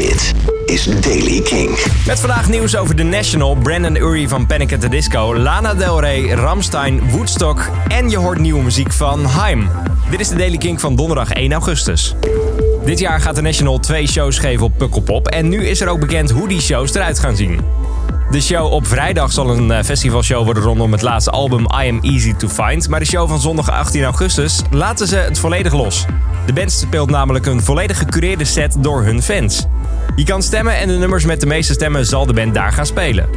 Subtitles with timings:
[0.00, 0.32] Dit
[0.66, 1.78] is Daily King.
[2.06, 6.00] Met vandaag nieuws over The National, Brandon Urie van Panic at the Disco, Lana Del
[6.00, 9.68] Rey, Ramstein, Woodstock en je hoort nieuwe muziek van Haim.
[10.10, 12.14] Dit is de Daily King van donderdag 1 augustus.
[12.84, 16.00] Dit jaar gaat The National twee shows geven op Pukkelpop en nu is er ook
[16.00, 17.60] bekend hoe die shows eruit gaan zien.
[18.30, 21.98] De show op vrijdag zal een eh, festivalshow worden rondom het laatste album I Am
[22.02, 22.88] Easy to Find.
[22.88, 26.04] Maar de show van zondag 18 augustus laten ze het volledig los.
[26.46, 29.66] De band speelt namelijk een volledig gecureerde set door hun fans.
[30.16, 32.86] Je kan stemmen en de nummers met de meeste stemmen zal de band daar gaan
[32.86, 33.28] spelen.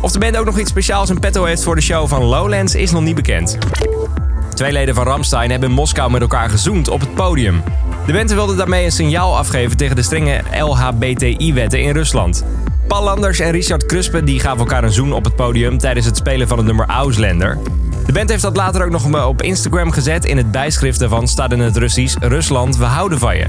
[0.00, 2.74] Of de band ook nog iets speciaals in petto heeft voor de show van Lowlands
[2.74, 3.58] is nog niet bekend.
[4.54, 7.62] Twee leden van Ramstein hebben in Moskou met elkaar gezoend op het podium.
[8.06, 12.44] De band wilde daarmee een signaal afgeven tegen de strenge LHBTI-wetten in Rusland.
[12.88, 16.16] Paul Landers en Richard Kruspe die gaven elkaar een zoen op het podium tijdens het
[16.16, 17.58] spelen van het nummer Ausländer.
[18.06, 20.24] De band heeft dat later ook nog op Instagram gezet.
[20.24, 23.46] In het bijschrift daarvan staat in het Russisch: Rusland, we houden van je.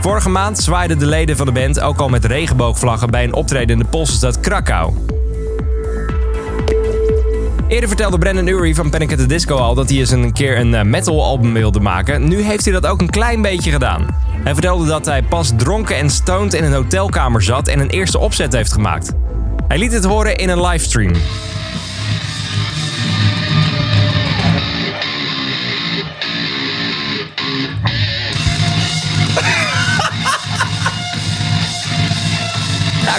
[0.00, 3.76] Vorige maand zwaaiden de leden van de band ook al met regenboogvlaggen bij een optreden
[3.76, 4.92] in de Poolse stad Krakau.
[7.68, 10.58] Eerder vertelde Brandon Urie van Panic at the Disco al dat hij eens een keer
[10.58, 12.28] een eh, metal album wilde maken.
[12.28, 14.06] Nu heeft hij dat ook een klein beetje gedaan.
[14.44, 18.18] Hij vertelde dat hij pas dronken en stoned in een hotelkamer zat en een eerste
[18.18, 19.12] opzet heeft gemaakt.
[19.68, 21.12] Hij liet het horen in een livestream.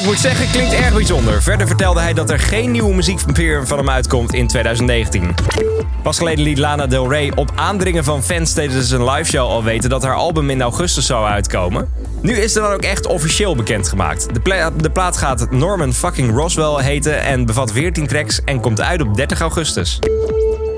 [0.02, 1.42] Ik moet zeggen, klinkt erg bijzonder.
[1.42, 3.20] Verder vertelde hij dat er geen nieuwe muziek
[3.64, 5.36] van hem uitkomt in 2019.
[6.04, 9.90] Pas geleden liet Lana Del Rey op aandringen van fans tijdens een liveshow al weten
[9.90, 11.90] dat haar album in augustus zou uitkomen.
[12.22, 14.28] Nu is er dan ook echt officieel bekendgemaakt.
[14.34, 19.02] De, de plaat gaat Norman fucking Roswell heten en bevat 14 tracks en komt uit
[19.02, 20.00] op 30 augustus.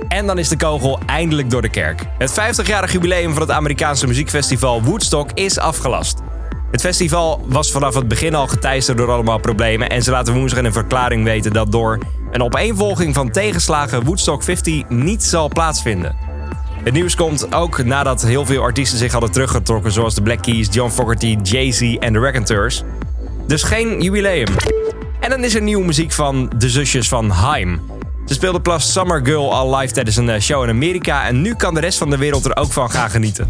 [0.07, 2.05] En dan is de kogel eindelijk door de kerk.
[2.17, 6.21] Het 50-jarig jubileum van het Amerikaanse muziekfestival Woodstock is afgelast.
[6.73, 10.59] Het festival was vanaf het begin al geteisterd door allemaal problemen en ze laten woensdag
[10.59, 11.99] in een verklaring weten dat door
[12.31, 16.16] een opeenvolging van tegenslagen Woodstock 50 niet zal plaatsvinden.
[16.84, 20.67] Het nieuws komt ook nadat heel veel artiesten zich hadden teruggetrokken, zoals de Black Keys,
[20.72, 22.84] John Fogerty, Jay-Z en de Raconteurs.
[23.47, 24.47] Dus geen jubileum.
[25.19, 27.81] En dan is er nieuwe muziek van de zusjes van Haim.
[28.25, 31.55] Ze speelden Plus Summer Girl al live tijdens een eh, show in Amerika en nu
[31.55, 33.50] kan de rest van de wereld er ook van gaan genieten.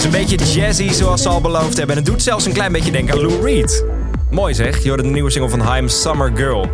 [0.00, 1.96] is een beetje jazzy zoals ze al beloofd hebben.
[1.96, 3.84] En het doet zelfs een klein beetje denken aan Lou Reed.
[4.30, 6.70] Mooi zeg, je hoorde de nieuwe single van Haim, Summer Girl.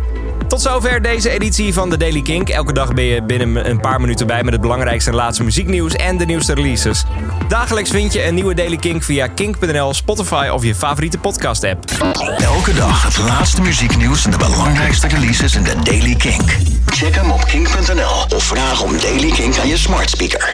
[0.47, 2.49] Tot zover deze editie van de Daily Kink.
[2.49, 5.93] Elke dag ben je binnen een paar minuten bij met het belangrijkste en laatste muzieknieuws
[5.93, 7.03] en de nieuwste releases.
[7.47, 11.91] Dagelijks vind je een nieuwe Daily Kink via kink.nl, Spotify of je favoriete podcast app.
[12.37, 16.57] Elke dag het laatste muzieknieuws en de belangrijkste releases in de Daily Kink.
[16.85, 20.45] Check hem op kink.nl of vraag om Daily Kink aan je smart speaker.